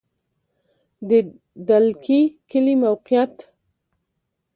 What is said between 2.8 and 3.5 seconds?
موقعیت